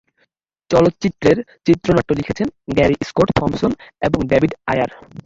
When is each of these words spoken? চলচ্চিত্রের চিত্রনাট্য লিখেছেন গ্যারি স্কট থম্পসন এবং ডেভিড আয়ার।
চলচ্চিত্রের 0.71 1.37
চিত্রনাট্য 1.65 2.11
লিখেছেন 2.19 2.47
গ্যারি 2.77 2.95
স্কট 3.09 3.29
থম্পসন 3.37 3.71
এবং 4.01 4.19
ডেভিড 4.31 4.51
আয়ার। 4.67 4.89